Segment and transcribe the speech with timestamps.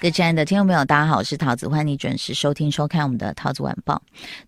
[0.00, 4.00] 各位亲爱的听众朋友，大家好，我是桃子，欢迎你准时收听收看我们的桃子晚报。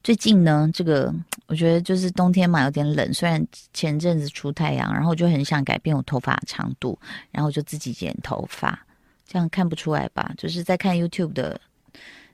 [0.03, 1.15] 最近呢，这个
[1.47, 3.13] 我觉得就是冬天嘛，有点冷。
[3.13, 6.99] 虽然前阵子出太阳，然后我就很想改变我头发长度，
[7.31, 8.87] 然后就自己剪头发。
[9.27, 10.33] 这样看不出来吧？
[10.39, 11.61] 就是在看 YouTube 的，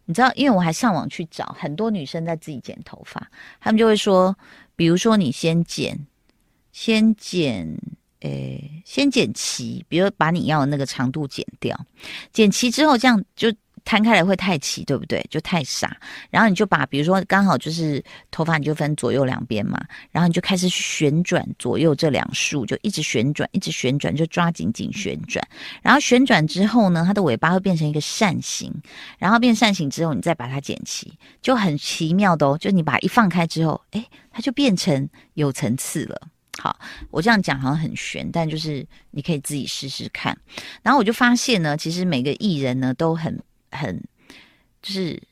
[0.05, 3.29] 你知道，因为我还上网去找很多女生在自己剪头发，
[3.61, 4.37] 他们就会说，
[4.77, 6.07] 比如说你先剪，
[6.71, 7.77] 先剪。
[8.21, 11.79] 诶，先剪齐，比如把你要的那个长度剪掉，
[12.33, 13.53] 剪齐之后，这样就
[13.85, 15.25] 摊开来会太齐，对不对？
[15.31, 15.97] 就太傻。
[16.29, 25.43] 然后你就把，比如说刚好就是头发，你就分左右两边嘛，然后你就开始旋转左右这两束，就一直旋转，一直旋转，就抓紧紧旋转。
[25.81, 28.75] 然后旋转之后呢，它的尾巴会变成一个扇形，
[29.17, 32.59] 然后变扇形之后，你再把它剪齐，就很奇妙的哦。
[32.59, 36.21] 就你把它一放开之后，诶，它就变成有层次了。
[36.61, 36.77] 好，
[37.13, 40.37] 我这样讲好像很悬，但就是你可以自己试试看。
[40.83, 43.97] 然后我就发现呢，其实每个艺人呢都很很
[44.83, 45.23] 就是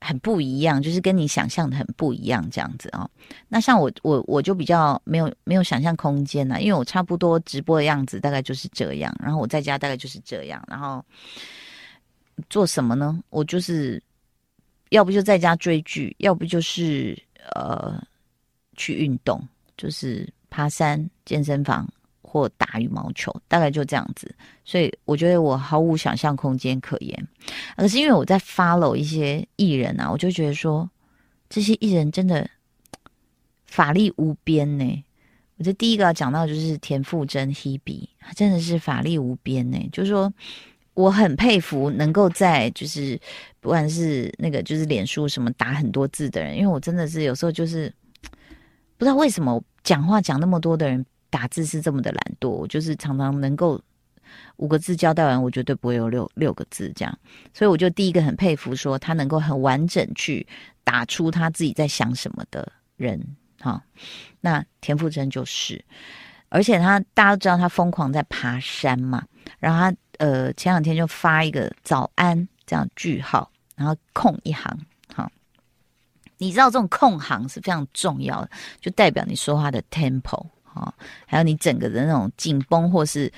[0.00, 3.08] 很不一样，就是跟你想象的很不一样这样子哦。
[3.46, 11.04] 那像我我我就比较没有没有想象空间呐，因为我差不多直播的样子大概就是这样，然后我在家大概就是这样，然后
[12.50, 13.16] 做什么呢？
[13.30, 14.02] 我就是
[14.88, 17.16] 要不就在家追剧，要不就是
[17.54, 18.02] 呃
[18.76, 19.40] 去运动，
[19.76, 20.28] 就是。
[20.54, 21.84] 爬山、健身房
[22.22, 24.32] 或打羽毛球，大概就这样子。
[24.64, 27.28] 所以我觉得我毫无想象空间可言。
[27.76, 30.88] 可是因为我在 follow 一些艺人啊，我就觉得说
[31.48, 32.48] 这些艺人真的
[33.66, 35.04] 法力无边呢。
[35.56, 39.88] 我觉得第一个要讲到就是田馥甄 Hebe，真的是法力无边呢。
[39.92, 40.32] 就是说
[40.94, 43.20] 我很佩服能够在就是
[43.58, 47.92] 不管是那个就是脸书什么打很多字的人，因为我真的是有时候就是
[48.96, 49.60] 不知道为什么。
[49.84, 53.80] 讲话讲那么多的人打字是这么的懒惰，我就是常常能够
[54.56, 57.18] 五个字交代完，我绝对不会有六六个字这样，
[57.52, 60.46] 所以我就第一个很佩服说他能够很完整去
[60.82, 63.20] 打出他自己在想什么的人
[63.60, 63.82] 哈。
[64.40, 65.84] 那田馥甄就是，
[66.48, 69.24] 而且他大家都知道他疯狂在爬山嘛，
[69.58, 74.78] 然后他呃前两天就发一个早安这样句号，然后空一行。
[76.44, 80.92] 你知道这种空行是非常重要的，就代表你说话的 tempo 啊，
[81.24, 83.32] 还有你整个的那种紧绷或是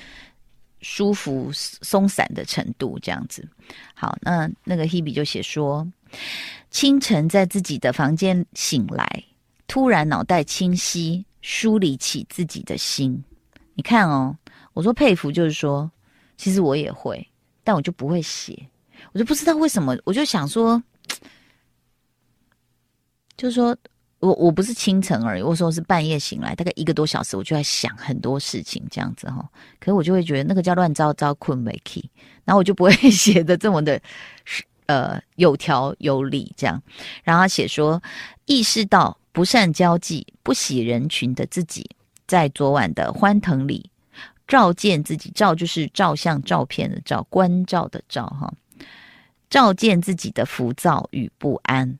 [0.80, 3.48] 舒服松散的程度，这样子。
[3.94, 5.86] 好，那那个 Hebe 就写说，
[6.70, 9.24] 清晨在自己的房间醒来，
[9.68, 13.22] 突然脑袋清晰，梳理起自己的心。
[13.74, 14.36] 你看哦，
[14.72, 15.88] 我说佩服，就是说，
[16.36, 17.24] 其实我也会，
[17.62, 18.68] 但我就不会写，
[19.12, 20.82] 我就不知道为什么，我就想说。
[23.36, 23.76] 就是说，
[24.18, 29.46] 我我不是清晨而已，我说是半夜醒来，大概一个多小时，我就在想很多事情这样子哈。
[29.78, 32.10] 可是我就会觉得那个叫乱糟糟困没起，
[32.44, 34.00] 然后我就不会 写的这么的，
[34.86, 36.82] 呃，有条有理这样。
[37.24, 38.02] 然后他写说，
[38.46, 41.88] 意识到不善交际、不喜人群的自己，
[42.26, 43.90] 在昨晚的欢腾里，
[44.48, 48.50] 照见自己，照就是照相照片的照，关照的照哈，
[49.50, 51.98] 照见自己的浮躁与不安，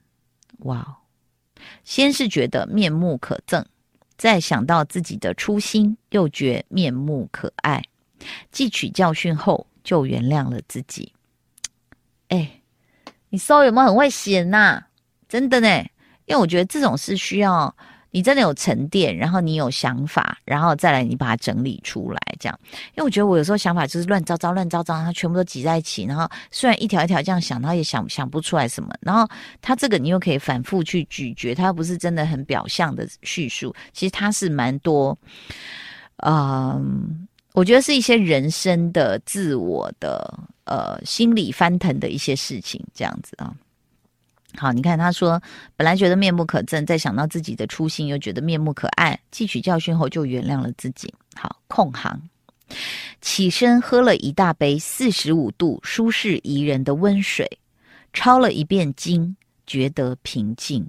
[0.61, 0.97] 哇。
[1.85, 3.65] 先是觉得面目可憎，
[4.17, 7.83] 再想到自己的初心，又觉面目可爱。
[8.53, 11.13] 汲取教训后，就原谅了自己。
[12.29, 12.61] 哎，
[13.29, 14.85] 你说有没有很会写呐？
[15.29, 15.69] 真的呢，
[16.25, 17.77] 因为我觉得这种事需要。
[18.17, 22.59] 你真的有沉淀，然后你有想法，然后再来你把它整理出来，这样。
[22.95, 28.89] 因为我觉得我有时候想法就是乱糟糟、乱糟糟，它全部都挤在一起，然后虽然一条一条这样想，它也想想不出来什么。
[29.03, 29.29] 然后
[29.61, 35.15] 它这个你又可以反复去咀嚼，它又不是真的很表象的叙述，其实它是蛮多，
[36.25, 43.55] 嗯，我觉得是一些人生的、自我的、呃，心理翻腾的一些事情，这样子啊。
[44.57, 45.41] 好，你看他说，
[45.77, 49.21] 本来觉得面目可憎，再想到自己的初心，又觉得面目可爱。
[49.31, 51.13] 汲取教训后，就原谅了自己。
[51.35, 52.19] 好，控行，
[53.21, 57.47] 起身喝了一大杯四十五度、舒适宜人的温水，
[58.15, 59.37] 抄了一遍经，
[59.67, 60.89] 觉得平静。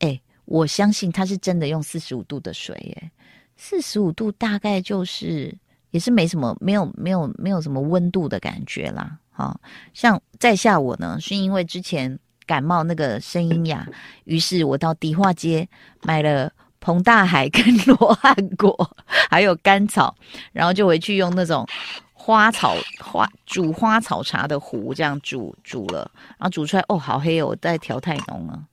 [0.00, 3.10] 哎，我相信他是真的用四十五度的水，哎，
[3.56, 5.56] 四十五度大概就是
[5.92, 9.16] 也是没什么，没有没有没有什么温度的感觉啦。
[9.30, 9.60] 好
[9.92, 12.18] 像在下我呢，是因为之前。
[12.46, 13.86] 感冒那个声音哑，
[14.24, 15.68] 于是我到迪化街
[16.02, 18.96] 买了彭大海跟罗汉果，
[19.30, 20.14] 还有甘草，
[20.52, 21.66] 然后就回去用那种
[22.12, 28.66] 花草花煮花草茶的壶这样煮煮了，然后煮出来哦，好黑哦，我在调太浓了，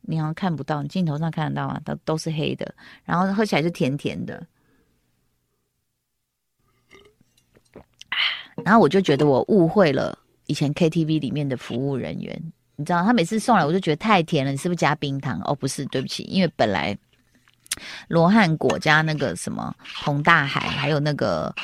[0.00, 1.78] 你好像看不到，你镜头上看得到吗？
[1.84, 4.46] 都都是黑的，然后喝起来是甜甜的，
[8.64, 12.52] 然后我就觉得我误会了以前 KTV 里面的服务人员。
[12.82, 14.50] 你知道他每次送来，我就觉得太甜了。
[14.50, 15.40] 你是不是加冰糖？
[15.44, 16.98] 哦，不是，对不起，因为本来
[18.08, 21.54] 罗汉果加那个什么红大海，还有那个，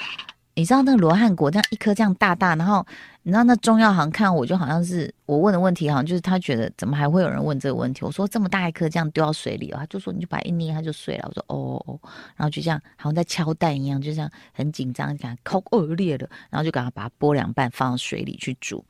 [0.54, 2.86] 你知道那个罗汉果这样一颗这样大大，然后
[3.24, 8.04] 你知道那中药行看我就好像是我问的问题，好像就是他觉得怎么还会有人问这个问题？
[8.04, 11.28] 我说这么大一颗这样丢到水里，他就说你就把它一捏它就碎了。
[11.28, 11.98] 我说哦哦，
[12.36, 18.84] 然后就这样好像在敲蛋一样，就这样很紧张，讲口恶裂了，然后就赶快把它剥两半放到水里去煮。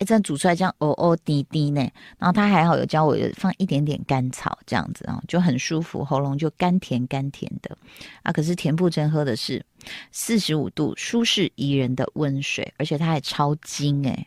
[0.00, 1.80] 一阵煮出来这样哦哦滴滴呢，
[2.16, 7.76] 然后他还好有教我放一点点甘草这样子啊，就很舒服，喉咙就甘甜甘甜的
[8.22, 8.32] 啊。
[8.32, 9.62] 可是田馥甄喝的是
[10.10, 14.26] 四十五度舒适宜人的温水，而且他还超精哎。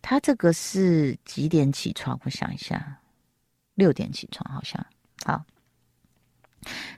[0.00, 2.18] 他这个是几点起床？
[2.24, 2.98] 我想一下，
[3.74, 4.86] 六点起床好像。
[5.26, 5.44] 好，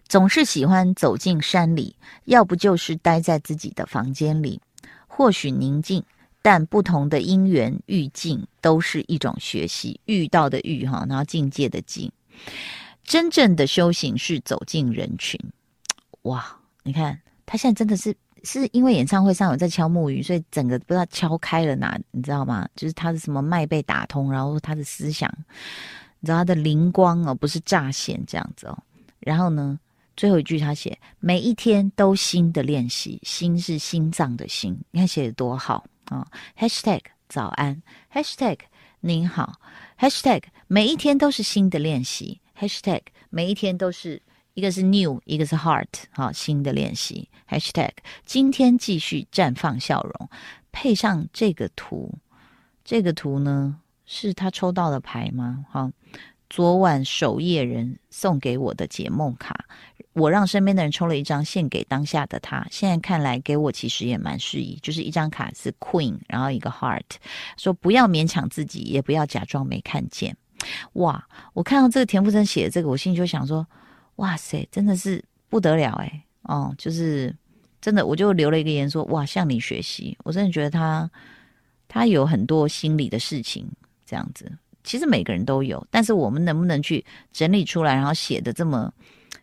[0.06, 1.96] 总是喜欢走进山里，
[2.26, 4.60] 要不就是待在自己的房间里，
[5.08, 6.04] 或许宁静。
[6.46, 12.08] 但不同的因缘遇境都是一种学习，遇到的遇哈，然后境界的境。
[13.02, 15.40] 真正的修行是走进人群。
[16.22, 18.14] 哇，你看他现在真的是
[18.44, 22.64] 是因为演唱会上有在敲木鱼，所以整个不知道敲开了哪，你知道吗？
[22.76, 25.28] 就是他的什么脉被打通，然后他的思想，
[26.20, 28.78] 你知道他的灵光哦，不是乍现这样子哦。
[29.18, 29.76] 然后呢，
[30.16, 35.84] 最后一句他写：每一天都新的练习，心是心脏的心，你看写得多好。
[36.06, 36.26] 啊、哦、
[36.58, 37.82] ，#hashtag 早安
[38.12, 38.58] ，#hashtag
[39.00, 39.60] 您好
[39.98, 44.22] ，#hashtag 每一天都是新的练习，#hashtag 每一天都是
[44.54, 47.90] 一个是 new，一个是 heart，好、哦，新的练习，#hashtag
[48.24, 50.30] 今天继续绽放笑容，
[50.72, 52.12] 配上这个图，
[52.84, 55.64] 这个图呢是他抽到的牌吗？
[55.70, 55.92] 好、哦，
[56.48, 59.66] 昨晚守夜人送给我的解梦卡。
[60.16, 62.66] 我让身边的人抽了一张，献给当下的他。
[62.70, 67.02] 现在看来，给我其实也蛮适宜，就是一张卡是 Queen，然后一个 Heart，
[67.58, 70.34] 说不要勉强自己，也不要假装没看见。
[70.94, 71.22] 哇！
[71.52, 73.66] 我看到这个田馥甄写的这个，我心里就想说，
[74.16, 76.24] 哇塞，真的是不得了哎！
[76.44, 77.36] 哦，就是
[77.82, 80.16] 真的，我就留了一个言说，哇，向你学习。
[80.24, 81.10] 我真的觉得他
[81.88, 83.68] 他有很多心理的事情，
[84.06, 84.50] 这样子，
[84.82, 87.04] 其实每个人都有，但是我们能不能去
[87.34, 88.90] 整理出来，然后写的这么。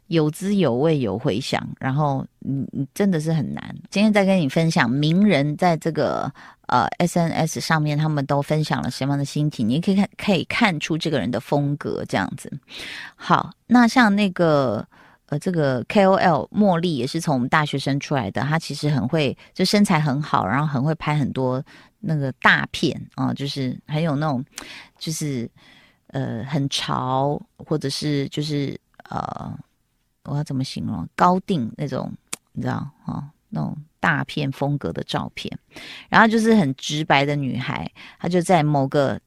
[0.07, 3.75] 有滋有味，有回响，然后嗯嗯，真的是很难。
[3.89, 6.31] 今天再跟你分享名人在这个
[6.67, 12.51] 呃 SNS 上面，他们都分享了什么样的心情，你可以看可以看出这个人的风格这样子。
[13.15, 14.85] 好，那像那个
[15.27, 21.63] 呃这个 KOL 茉莉也是从我们大学生出来的，她其实很会，就身材很好，然后很会拍很多
[22.01, 24.43] 那个大片啊、就是很有那种
[24.99, 25.49] 就是
[26.07, 28.77] 呃很潮，或者是就是
[29.09, 29.57] 呃。
[30.25, 31.07] 我要怎么形容？
[31.15, 32.11] 高定那种，
[32.53, 35.51] 你知道啊、那种大片风格的照片，
[36.09, 37.89] 然后就是很直白的女孩，
[38.19, 39.19] 她就在某个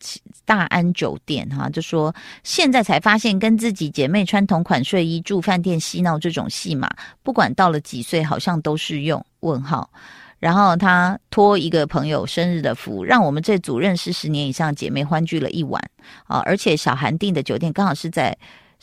[0.45, 6.89] 大安酒店哈，就说现在才发现跟自己姐妹穿同款睡衣住饭店嬉闹这种戏码，
[7.23, 9.25] 不管到了几岁，好像都适用。
[9.41, 9.91] 问号。
[10.39, 15.83] 然后她托一个朋友生日的福，让我们这组认识十年以上姐妹欢聚了一晚
[16.25, 16.41] 啊！
[16.45, 18.37] 而且小韩订的酒店刚好是在。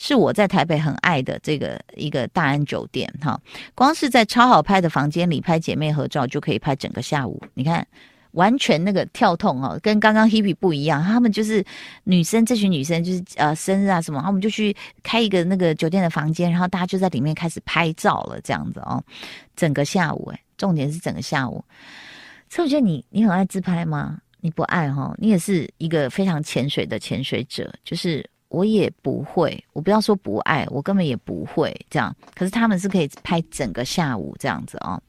[0.06, 3.40] 是我在台北很爱的这个一个大安酒店哈，
[3.74, 7.40] 光是在超好拍的房间里拍姐妹合照就可以拍整个下午。
[7.54, 7.86] 你看，
[8.32, 11.02] 完全那个跳痛哦，跟刚刚 Hebe 不一样。
[11.02, 11.64] 他们就是
[12.02, 19.02] 女生，这群女生就是呃生日啊什么，他们就去开一个那个酒店的房间，然后大家就在里面开始拍照了，这样子哦，
[19.56, 21.64] 整个下午诶，重点是整个下午。
[22.50, 24.18] 所以我觉得你你很爱自拍吗？
[24.42, 28.22] 你不爱哈，你也是一个非常潜水的潜水者，就是。
[28.54, 32.14] 我也不会，我不要说不爱，我根本也不会这样。
[32.34, 35.00] 可是他们是可以拍整个下午这样子哦。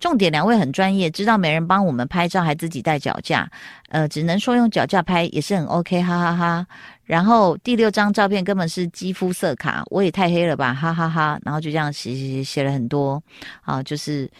[0.00, 3.48] 重点，两位很专业，知道没人帮我们拍照，还自己带脚架，
[3.90, 6.66] 呃，只能说用脚架拍也是很 OK，哈哈哈。
[7.04, 11.40] 然后第六张照片根本是肌肤色卡，我也太黑了吧，哈哈哈哈。
[11.44, 13.22] 然后就这样写写写写了很多
[13.62, 14.30] 啊，就是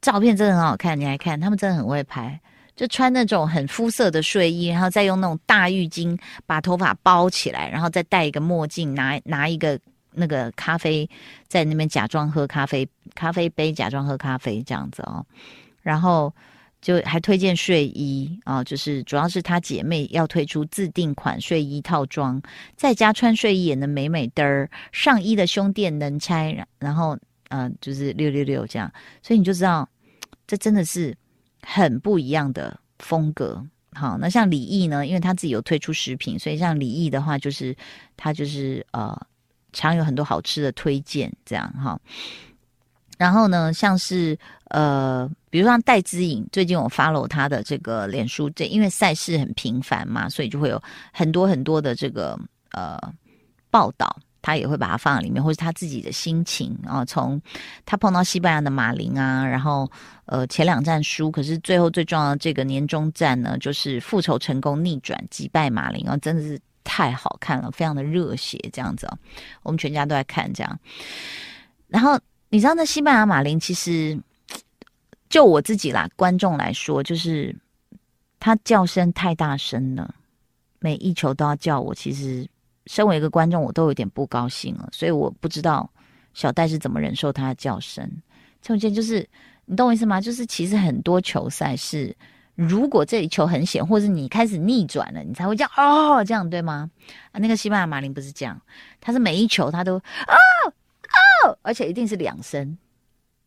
[0.00, 2.40] 照片真的很好看，你来看，他们真的很会拍。
[2.76, 9.78] 就穿那种很肤色的睡衣，然后再用那种大浴巾把头发包起来，然后再戴一个墨镜，拿拿一个
[10.12, 11.08] 那个咖啡，
[11.48, 15.24] 在那边假装喝咖啡，咖啡杯假装喝咖啡这样子哦。
[15.82, 16.34] 然后
[16.80, 22.40] 就还推荐睡衣啊，就是主要是她姐妹要推出自定款睡衣套装，
[22.76, 27.16] 在家穿睡衣也能美美的，上衣的胸垫能拆，然后
[27.50, 28.90] 嗯、就是六六六这样，
[29.22, 29.88] 所以你就知道
[30.46, 31.16] 这真的是
[31.66, 33.64] 很不一样的风格。
[33.92, 37.76] 好，那像李毅呢，因为他自己有推出食品，所以像李毅的话，就是
[38.16, 39.16] 他就是呃，
[39.72, 41.98] 常有很多好吃的推荐这样哈。
[43.16, 44.36] 然后呢，像是
[44.70, 52.36] 呃，比如说戴姿颖，最近我 follow 他的这个脸书，这因为赛事很频繁嘛，所以就会有很多很多的这个
[52.72, 52.98] 呃
[53.70, 57.02] 报道，他也会把它放在里面，或是他自己的心情啊。
[57.06, 57.40] 从
[57.86, 59.90] 他碰到西班牙的马林啊，然后
[60.26, 69.16] 呃前两战输，可是最后最重要的这个年终战呢，就是复仇成功，逆转击败马林啊，真的是太好看了，非常的热血这样子啊，
[69.62, 70.78] 我们全家都在看这样，
[71.88, 72.20] 然后。
[72.50, 74.16] 你知道那西班牙马林其实，
[75.28, 77.52] 就我自己啦，观众来说，就是
[78.38, 80.14] 他叫声太大声了，
[80.78, 81.92] 每一球都要叫我。
[81.92, 82.46] 其实，
[82.86, 84.88] 身为一个观众，我都有点不高兴了。
[84.92, 85.88] 所以我不知道
[86.32, 88.10] 小戴是怎么忍受他的叫声。
[88.60, 89.28] 这种就是
[89.66, 90.20] 你懂我意思吗？
[90.20, 92.16] 就是其实很多球赛是，
[92.54, 96.90] 如果这一球很险，或是你开始逆转了，你才会叫哦，这样对吗？
[97.32, 98.60] 啊，那个西班牙马林不是这样，
[99.00, 100.34] 他是每一球他都啊。
[101.60, 102.78] 而且一定是两声，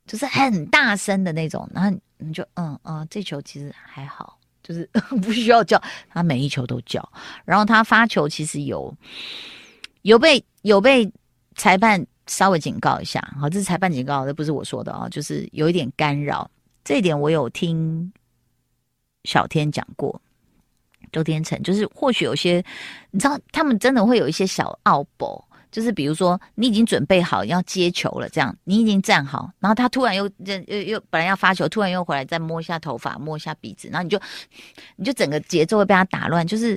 [0.05, 1.67] 就是很大声的那种。
[1.73, 4.36] 然后你就嗯嗯，这球其实还好，
[4.67, 4.89] 就是
[5.21, 5.81] 不需要叫。
[6.09, 7.07] 他每一球都叫。
[7.45, 8.93] 然后他发球其实有
[10.01, 11.09] 有被有被
[11.55, 13.21] 裁判稍微警告一下。
[13.39, 16.49] 好，这是裁判警告，这不是我说的啊，就是有一点干扰。
[16.83, 18.11] 这一点我有听
[19.23, 20.21] 小天讲过，
[21.11, 22.63] 周天成，就是或许有些
[23.11, 25.43] 你知道，他们真的会有一些小奥步。
[25.77, 30.27] 就是比如说，你已经准备好要接球了，这样你已经站好，然后他突然又
[30.67, 34.19] 又又本来要发球，突然又回来再摸一下头发，摸一下鼻子，然后你就
[34.95, 36.47] 你就整个节奏会被他打乱。
[36.47, 36.75] 就是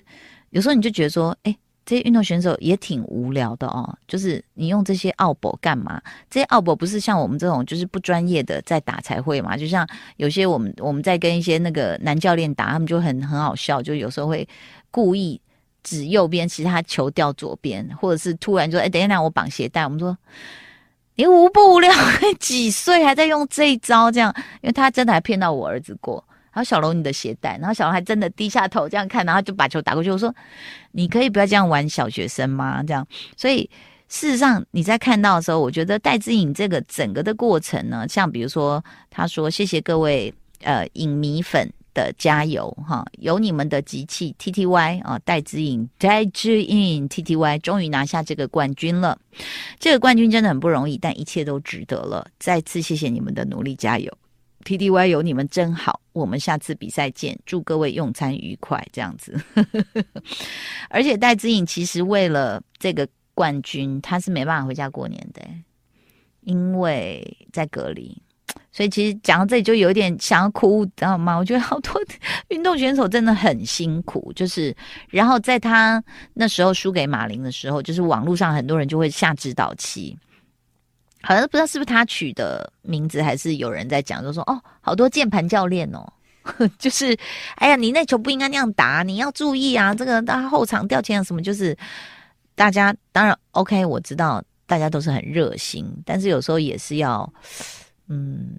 [0.51, 3.97] 有时候你就觉得说，哎，这些运动选手也挺无聊的哦。
[4.07, 5.99] 就是你用这些奥博干嘛？
[6.29, 9.57] 这些奥博不是像我们这种就是不专业的在打才会嘛？
[9.57, 9.89] 就像
[10.19, 14.47] 有些我们我们在跟一些那个男教练打，他们就很很好笑，就有时候会
[14.91, 15.41] 故意。
[15.83, 20.17] 指右边，其实他球掉左边，或者是突然就说：“哎，等一下，我绑鞋带。”我们说
[21.17, 21.93] ：“你无不无聊？
[22.39, 24.11] 几岁还在用这一招？
[24.11, 26.25] 这样，因为他真的还骗到我儿子过。
[26.53, 30.11] 然后小龙，你的鞋带，然后小龙还真的低下头这样看，然后就把球打过去。
[30.11, 30.35] 我说
[30.93, 33.07] ：“你可以不要这样玩小学生吗？”这样，
[33.37, 33.69] 所以
[34.09, 43.05] 事实上你在看到的时候，我觉得戴资颖这个整个的过程呢，像比如说他说：“谢谢各位呃影迷粉。”的加油哈！
[43.19, 49.19] 有你们的集气 T T Y 啊，戴子颖戴资颖 T T Y 终于拿下这个冠军了。
[49.79, 52.27] 这个冠军真的很不容易，但一切都值得了。
[52.39, 54.11] 再次谢谢你们的努力，加油
[54.65, 58.83] ！T T Y 有你们真好，我们下次比赛见，祝各位用餐愉快。
[58.93, 59.39] 这样子，
[60.89, 65.43] 而且戴子颖其实为了这个冠军，他是没办法回家过年的，
[66.41, 68.17] 因为在隔离。
[68.73, 71.37] 所以其实讲到这里就有点想要哭，知道吗？
[71.37, 72.01] 我觉得好多
[72.51, 74.75] 运动选手真的很辛苦，就是
[75.09, 76.01] 然后在他
[76.35, 80.17] 那时候输给马林的时候，就是网络上很多人就会下指导棋，
[81.21, 86.07] 好像不知道是不是他取的名字，还是有人在讲，就说哦，好多键盘教练哦，
[86.79, 87.19] 就是
[87.57, 91.77] 哎呀，你那球不应该那样打，你要注意啊，这个他后场掉钱什么，就是
[92.55, 97.29] 大家当然 OK，我知道大家都是很热心，但是有时候也是要。
[98.13, 98.57] 嗯，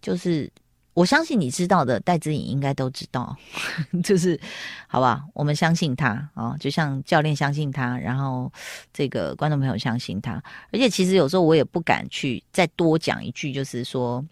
[0.00, 0.50] 就是
[0.94, 3.36] 我相信你知道的，戴资颖应该都知道，
[4.02, 4.40] 就是
[4.86, 8.50] 好吧，我们相信他啊、就像教练相信他，然后
[8.90, 14.24] 这个观众朋友相信他，而且其实有时候我也不敢去再多讲一句，就是说，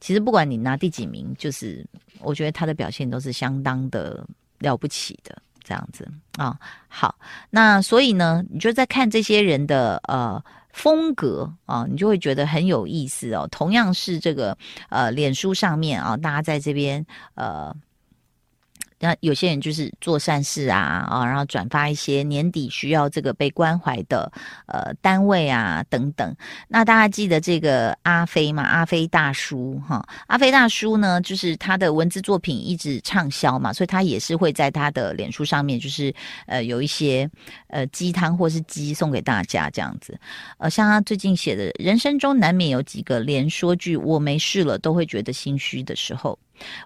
[0.00, 1.84] 其实不管你拿第几名，就是
[2.20, 4.24] 我觉得他的表现都是相当的
[4.60, 6.56] 了不起的，这样子啊、
[6.86, 7.18] 好，
[7.50, 10.42] 那所以呢，你就在看这些人的呃。
[10.76, 13.48] 风格啊，你就会觉得很有意思哦。
[13.50, 14.56] 同样是这个
[14.90, 17.04] 呃，脸书上面啊，大家在这边
[17.34, 17.74] 呃。
[18.98, 24.30] 那有些人就是做善事啊啊，然后转发一些年底需要这个被关怀的
[24.66, 26.34] 呃单位啊等等。
[26.68, 28.62] 那大家记得这个阿飞嘛？
[28.62, 36.14] 阿飞大叔哈，阿飞大叔呢，就是他的文字作品一直畅销嘛，所以他也是会在他的脸书上面，就是
[36.46, 37.28] 呃有一些
[37.68, 40.18] 呃鸡汤或是鸡送给大家这样子。
[40.58, 46.38] 呃，像他最近写的，人生中难免有几个连说句“我没事了”都会觉得心虚的时候。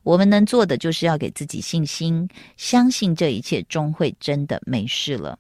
[0.03, 5.39] 我们能做的就是要给自己信心，相信这一切终会真的没事了。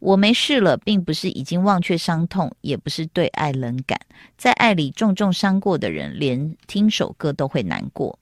[0.00, 4.00] 我没事了，并不是已经忘却伤痛，也不是对爱冷感。
[4.36, 8.18] 在爱里重重伤过的人，连听首歌都会难过。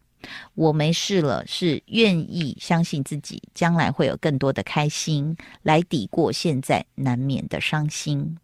[0.54, 8.36] 我没事了，是愿意相信自己将来会有更多的开心来抵过现在难免的伤心。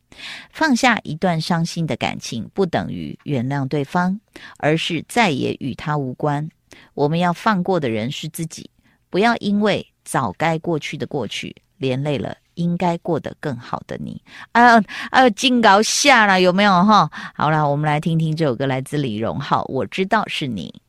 [0.50, 4.18] 放下一段伤心的感情，不等于原谅对方，
[4.56, 6.48] 而是再也与他无关。
[6.94, 8.70] 我们要放过的人是自己，
[9.10, 14.22] 不要因为早该过去的过去，连累了应该过得更好的你。
[14.52, 14.80] 啊
[15.10, 17.10] 啊，劲高下了有没有哈？
[17.34, 20.80] 好了，我们来听听这首歌，来自李荣浩，我知道是你。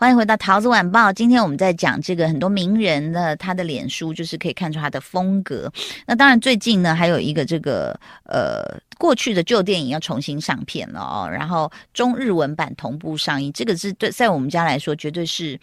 [0.00, 1.12] 欢迎回到桃子晚报。
[1.12, 5.70] 今天我们在讲这个很多名人的他的脸书，就是可以看出他的风格。
[6.06, 8.80] 那当然最近呢，还有一个这个呃。
[9.00, 15.58] 过去的旧电影要重新上片了哦，然后中日文版同步上映，这个是对在我们家来说绝对是，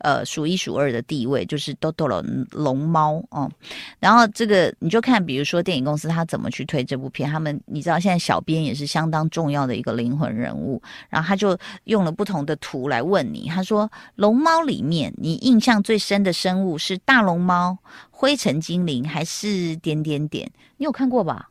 [0.00, 3.50] 呃，数一数二的地位，就是多多龙龙猫哦。
[3.98, 13.81] 然后这个你就看，比如说电影公司他怎么去推这部片，他们你知道现在小编也是相当重要的一个灵魂人物，然后他就用了不同的图来问你，他说
[14.14, 17.78] 龙猫里面你印象最深的生物是大龙猫、
[18.10, 20.50] 灰尘精灵还是点点点？
[20.76, 21.50] 你有看过吧？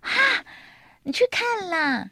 [0.00, 0.44] 哈。
[1.06, 2.08] 你去看啦，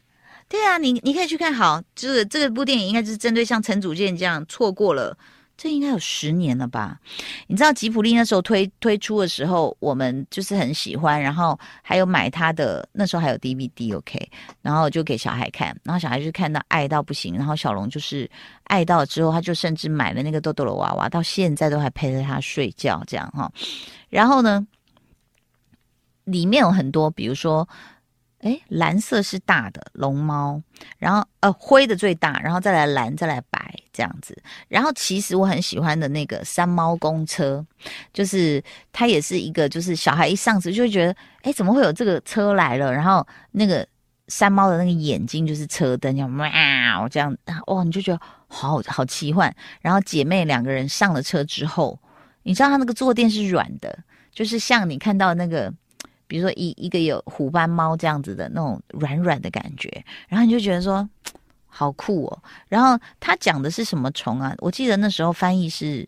[0.47, 1.51] 对啊，你你可以去看。
[1.51, 5.17] 好，这个这个部电影应该是针对像陈祖健这样错过了，
[5.55, 6.99] 这应该有十年了吧？
[7.47, 14.29] 你知道吉普力那时候推推出的时候，我们就是很喜欢，然后还有买他的那时候还有 DVD，OK，
[14.61, 18.29] 然后就给小孩看，然后小孩就看到爱到不行，然后小龙就是
[18.65, 23.51] 爱到之后，他就甚至买了那个豆豆的娃娃，到现在都还陪着他睡觉这样哈。
[24.09, 24.67] 然后呢，
[26.23, 27.67] 里面有很多，比如说。
[28.39, 30.61] 诶，蓝色是大的龙猫，
[30.97, 34.35] 然后呃灰的最大，然后再来蓝，再来白这样子。
[34.67, 37.65] 然后其实我很喜欢的那个山猫公车，
[38.11, 42.91] 就是它也是一个，就是小孩一上车就会觉得，哎，怎么会有这个车来了？
[42.91, 43.87] 然后那个
[44.27, 49.55] 山猫的那个眼睛就是车灯，叫喵这样，哇，你就觉得好好奇幻。
[49.81, 51.99] 然后姐妹两个人上了车之后，
[52.41, 53.99] 你知道它那个坐垫是软的，
[54.33, 55.73] 就是像你看到那个。
[56.25, 61.07] 比如说一一个有虎斑猫这样子的那种软软的感觉，然后你就觉得说
[61.73, 62.43] 好酷哦。
[62.67, 64.53] 然后他讲的是什么虫啊？
[64.59, 66.07] 我记得那时候翻译是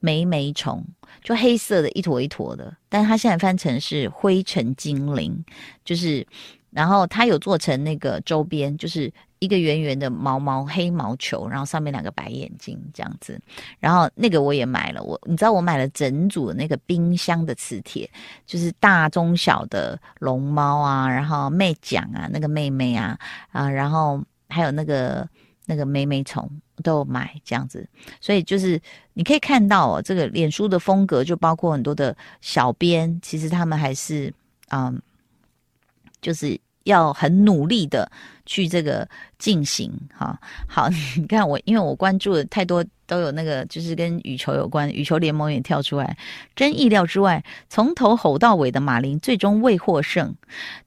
[0.00, 0.84] 霉霉虫，
[1.22, 5.44] 就黑色的一坨一坨的，但是他现在翻成是灰尘精灵，
[5.84, 6.26] 就是。
[6.74, 9.08] 然后它有做成那个周边，就是
[9.38, 13.40] 一个圆圆的毛毛黑毛球，然后上面两个白眼睛这样子。
[13.78, 18.10] 然后那个我也买了，我你知道我买了整组的那个冰箱的磁铁，
[18.44, 23.16] 就是大中小的龙猫啊，然后妹奖啊，那个妹妹啊
[23.52, 25.28] 啊，然后还有那个
[25.66, 26.50] 那个美美虫
[26.82, 27.88] 都有买这样子。
[28.20, 28.80] 所以就是
[29.12, 34.32] 你可以看到哦，这个脸书的风格就包括很多的小编，其实他们还是
[34.68, 35.00] 嗯。
[36.20, 38.10] 就是要很努力的
[38.46, 40.38] 去这个进行哈。
[40.66, 46.16] 好， 你看我，因为我关注的太多，都有那个就是跟羽球有关，羽球联盟也跳出来，
[46.54, 50.34] 真意料之外，从头吼到尾的马林最终未获胜，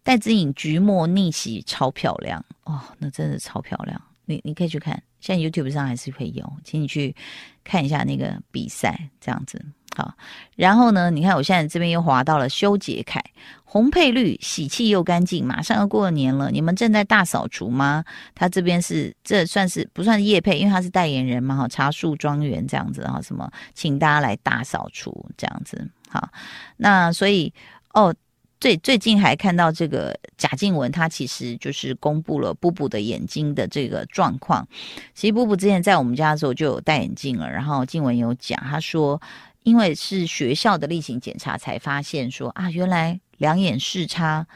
[0.03, 4.01] 戴资颖局末逆袭超漂亮哦，那真的超漂亮。
[4.25, 7.15] 你你可以去看，现在 YouTube 上还是会有，请你去
[7.63, 9.63] 看一下那个比赛，这样子。
[9.97, 10.13] 好，
[10.55, 11.09] 然后呢？
[11.09, 13.19] 你看，我现在这边又滑到了修杰凯，
[13.65, 15.43] 红配绿，喜气又干净。
[15.43, 18.05] 马上要过年了，你们正在大扫除吗？
[18.35, 20.59] 他这边是这算是不算是业配？
[20.59, 25.89] 因为他是代言人嘛，哈，茶树庄园这样子，哈，什么，请大家来大扫除这样子。
[26.09, 26.29] 好，
[26.75, 27.51] 那所以
[27.95, 28.13] 哦，
[28.59, 34.67] 最最近还看到这个贾静雯，她其实就是公布了布布的眼睛的这个状况。
[35.15, 39.19] 其实布布之前在我们家的时候就有戴眼镜了，然后静雯有讲，她说。
[39.67, 44.47] 因为是学校的例行检查才发现说啊，原来两眼视差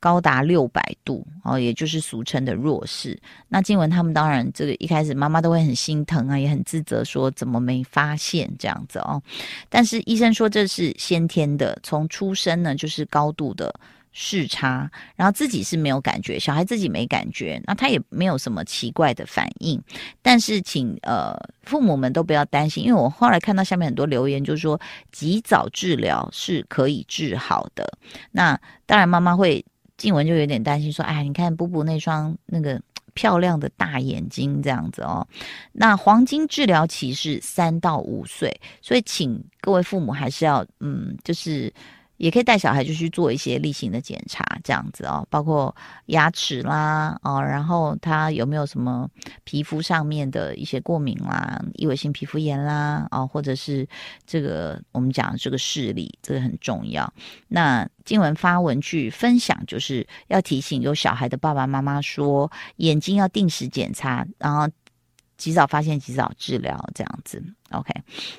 [0.00, 3.16] 高达六百度哦，也就是俗称的弱视。
[3.46, 9.22] 那静文他们当然这个一开始妈妈都会很心疼啊，也很自责，说怎么没发现这样子哦。
[9.68, 13.72] 但是医生说这是先天的，从出生呢就是高度的。
[14.12, 19.82] 视差，然后自己是没有感觉，小孩自己没感觉，那他也没有什么奇怪的反应。
[20.20, 24.78] 但是请呃父母们都不要担心，因为我后来看到下面很多留言，就是说
[25.10, 27.90] 及早治疗是可以治好的。
[28.30, 29.64] 那当然妈妈会
[29.96, 32.78] 静文就有点担心说，哎，你看布布那双那个
[33.14, 35.26] 漂亮的大眼睛这样子哦。
[35.72, 41.72] 那黄金治疗期是三到五岁，所以请各位父母还是要嗯就是。
[42.22, 45.74] 也可以带小孩就去做一些例行的检查，这样子哦，包括
[46.06, 49.10] 牙齿啦，哦，然后他有没有什么
[49.42, 53.84] 皮肤上面的一些过敏啦，异位性皮肤炎啦，哦，或者是
[54.24, 57.12] 这个我们讲这个视力，这个很重要。
[57.48, 64.68] 那静雯发文去分享，就是要提醒有小孩的爸爸妈妈说，眼睛要定时检查，然后。
[65.38, 67.42] 及早发现，及早治疗，这样子。
[67.70, 67.92] OK，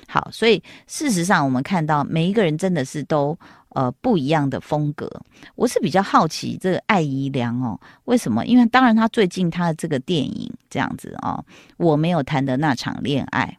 [0.08, 3.38] 好，所以事实上，我们看到每一个人真的是都
[3.74, 5.08] 呃不一样的风格。
[5.54, 8.44] 我是比较好奇这个艾怡良哦，为什么？
[8.46, 11.44] 因为当然他最近他的这个电影这样子哦，
[11.76, 13.58] 我没有谈的那场恋爱，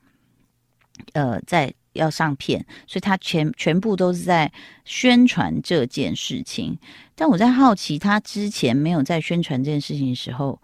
[1.14, 4.52] 呃，在要上片，所以他全全部都是在
[4.84, 6.78] 宣传这件事情。
[7.14, 10.60] 但我在好奇，他之前没有在宣传这件事情的时候，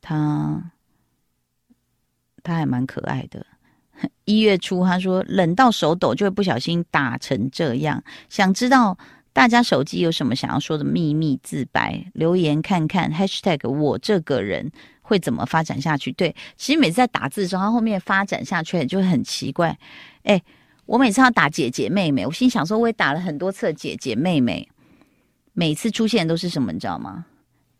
[0.00, 0.70] 他。
[2.42, 3.44] 他还蛮可爱的。
[4.30, 8.02] 一月初，他说冷到手抖，就会不小心打成这样。
[8.28, 8.96] 想知道
[9.32, 13.12] 大家手机有什么想要说的秘密自白，留言看看。
[13.12, 14.70] #hashtag 我这个人
[15.02, 16.12] 会怎么发展下去？
[16.12, 19.76] 对，其实每次在打字的时候，他后面发展下去就很奇怪。
[20.22, 20.40] 哎，
[20.86, 24.68] 我每次要打姐姐妹妹，我心想说，我也打了很多次姐姐妹妹，
[25.52, 27.26] 每次出现都是什么，你知道吗？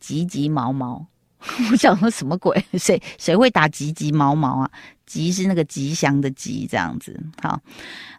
[0.01, 1.07] 急急毛毛。
[1.73, 2.63] 我想说什么鬼？
[2.79, 4.71] 谁谁会打急急毛毛啊？
[5.07, 7.19] 吉是那个吉祥的吉，这样子。
[7.43, 7.61] 好，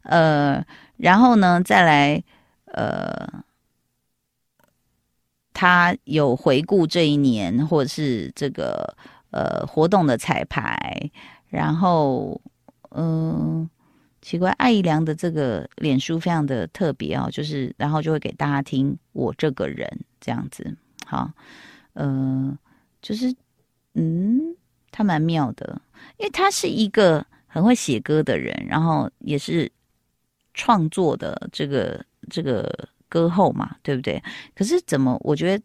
[0.04, 0.62] 呃，
[0.98, 2.22] 然后呢，再来，
[2.66, 3.44] 呃，
[5.54, 8.96] 他有回顾这一年，或者是这个
[9.30, 11.10] 呃活动的彩排。
[11.48, 12.42] 然后，
[12.90, 13.70] 嗯、呃，
[14.22, 19.88] 奇怪，艾怡良的这个脸书非常的特别哦，就是然后就会给大家听我这个人
[20.20, 20.76] 这样子。
[21.06, 21.32] 好，
[21.94, 22.58] 嗯、呃。
[23.02, 23.36] 就是，
[23.96, 24.56] 嗯，
[24.92, 25.82] 他蛮妙的，
[26.18, 29.72] 因为他是一个很会写歌的人，然后也是
[30.54, 34.22] 创作的这个这个歌后嘛，对不对？
[34.54, 35.64] 可是怎么我觉得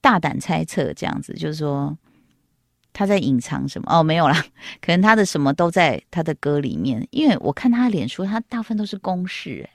[0.00, 1.98] 大胆猜测这样子，就是说
[2.92, 3.92] 他在隐藏什么？
[3.92, 4.40] 哦，没有啦，
[4.80, 9.70] 可能他的什么都在他的歌里面，因为我看他脸书，他大部分都是公事，哎，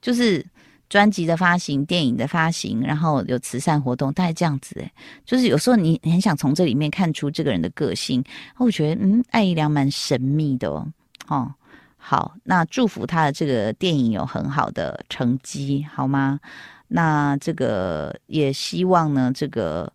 [0.00, 0.46] 就是。
[0.90, 4.92] 专辑的发行、电影的发行，然后有慈善活动，大概这样子诶，
[5.24, 8.22] 就是有时候你很想从这里面看出这个人的个性。
[8.58, 10.86] 我觉得，嗯，艾怡良蛮神秘的哦。
[11.28, 11.54] 哦，
[11.96, 16.40] 好，那祝福他的这个电影有很好的成绩，好吗？
[16.88, 19.90] 那这个也希望呢，这个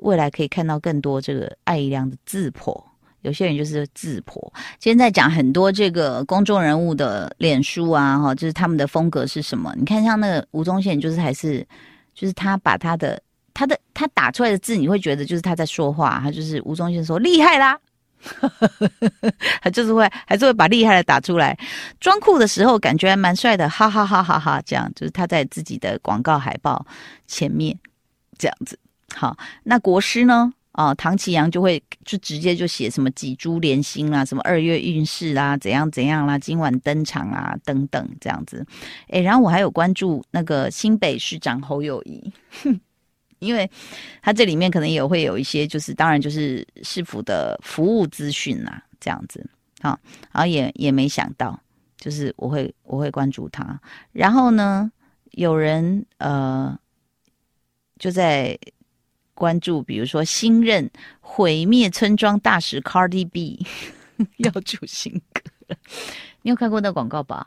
[0.00, 2.82] 未来可以看到更多这个艾怡良的自剖。
[3.22, 4.40] 有些人就是自剖，
[4.78, 9.74] 今天在讲很多这个公众人物的脸书啊，哈，就是他们的风格是什么？
[9.76, 11.66] 你看，像那个吴宗宪，就是还是，
[12.14, 13.20] 就是他把他的
[13.52, 17.76] 他的他打出来的字，你会觉得就是他在说话，他就是吴宗宪说厉害啦，
[19.60, 21.58] 他就是会还是会把厉害的打出来，
[21.98, 26.86] 装酷的时候感觉还蛮帅的，哈哈哈哈哈，这样就是他在自己的广告海报
[27.26, 27.76] 前面
[28.38, 28.78] 这样子。
[29.14, 30.52] 好，那国师呢？
[30.78, 38.64] 哦，唐綺阳就会就直接就写什么几株连心啦，什么二月运势啦，怎样怎样啦，今晚登场啊，等等这样子。
[39.08, 42.32] 诶，然后我还有关注那个新北市长侯友谊，
[43.40, 43.68] 因为
[44.22, 49.44] 他这里面可能也会有一些，就是当然就是市府的服务资讯啦，这样子。
[49.80, 49.98] 好，
[50.30, 51.60] 然后也也没想到，
[51.96, 53.80] 就是我会我会关注他。
[54.12, 54.92] 然后呢，
[55.32, 56.78] 有人呃
[57.98, 58.56] 就在。
[59.38, 63.64] 关注，比如说新任毁灭村庄大使 Cardi B
[64.38, 65.76] 要出新歌，
[66.42, 67.46] 你有看过那广告吧？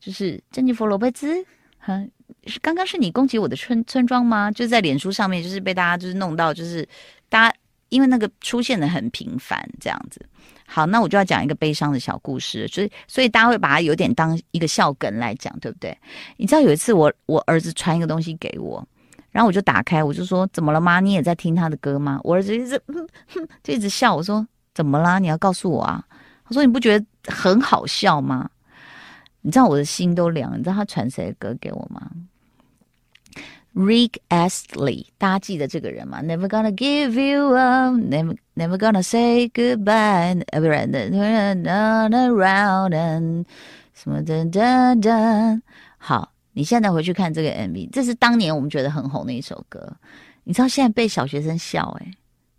[0.00, 1.44] 就是珍妮佛罗贝兹，
[1.78, 2.02] 哈，
[2.46, 4.50] 是刚刚是你攻击我的村村庄吗？
[4.50, 6.88] 就在脸书上面，就是被大家就是弄到，就是
[7.28, 7.56] 大家
[7.90, 10.24] 因为那个出现的很频繁，这样子。
[10.64, 15.94] 好，那我就要讲一个悲伤的小故事，所以所以大家会把它有点当一个笑梗来讲，对不对？
[16.38, 18.86] 你知道有一次我我儿子传一个东西给我。
[19.30, 21.00] 然后我就打开，我就说：“怎么了吗？
[21.00, 22.80] 你也在听他的歌吗？”我儿子一直
[23.62, 24.14] 就一直笑。
[24.16, 25.18] 我说：“怎么啦？
[25.18, 26.02] 你要告诉我啊！”
[26.46, 28.48] 他说：“你不觉得很好笑吗？”
[29.42, 30.58] 你知道我的心都凉。
[30.58, 32.10] 你知道他传谁的歌给我吗
[33.74, 43.44] ？Rick Astley，大家记得这个人吗？Never gonna give you up，never never gonna say goodbye，不然的，turn around and
[43.94, 45.62] 什么的的的，
[45.98, 46.32] 好。
[46.58, 49.96] 你现在回去看这个 MV，这是当年我们觉得很红的一首歌。
[50.42, 52.10] 你知道现在被小学生笑诶、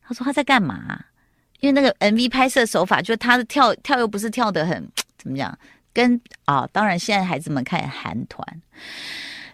[0.01, 1.03] 他说他在干嘛、
[1.59, 5.59] 因为那个 MV 拍摄手法，就他的跳跳又不是跳得很怎么讲，
[5.91, 8.41] 跟啊、当然现在孩子们看韩团，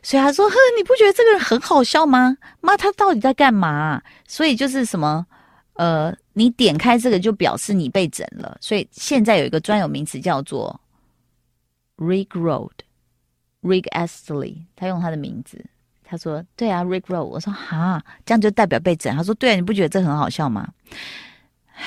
[0.04, 2.38] 所以他说：“呵，你不觉得这个人很好笑吗？
[2.62, 5.26] 妈，他到底在干嘛？”所以就是什么
[5.74, 8.56] 呃，你点开这个就表示你被整了。
[8.62, 10.80] 所以现在有一个专有名词叫做
[11.98, 12.70] Rick Road。
[13.66, 15.66] Rick Astley，他用他的名字，
[16.04, 20.70] 他说：“对啊，Rick Roll。”我说：“哈，这样就代表被整。”他说：“对啊，你不觉得这很好笑吗？”
[21.74, 21.84] 唉，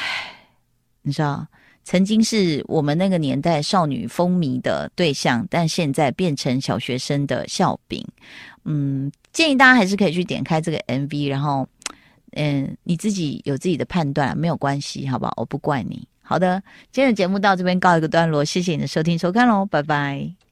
[1.03, 1.47] 你知道，
[1.85, 8.05] 曾经是我们那个年代少女风靡的对象，但现在变成小学生的笑柄。
[8.65, 11.67] 嗯，建议大家还是可以去点开这个 MV，然后，
[12.33, 15.33] 嗯，你自己有自己的判断，没有关系，好不好？
[15.37, 16.07] 我不怪你。
[16.23, 16.61] 好的，
[16.91, 20.48] 今天的节目到这边告一个段落，谢谢你的收听收看喽，拜拜。